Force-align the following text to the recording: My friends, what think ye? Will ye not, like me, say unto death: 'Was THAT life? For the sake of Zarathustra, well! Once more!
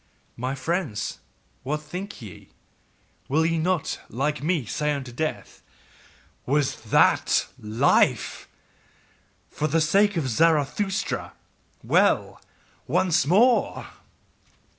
My 0.35 0.55
friends, 0.55 1.19
what 1.61 1.79
think 1.83 2.23
ye? 2.23 2.49
Will 3.29 3.45
ye 3.45 3.59
not, 3.59 3.99
like 4.09 4.41
me, 4.41 4.65
say 4.65 4.93
unto 4.93 5.11
death: 5.11 5.61
'Was 6.47 6.75
THAT 6.81 7.47
life? 7.59 8.47
For 9.51 9.67
the 9.67 9.79
sake 9.79 10.17
of 10.17 10.27
Zarathustra, 10.27 11.33
well! 11.83 12.41
Once 12.87 13.27
more! 13.27 13.89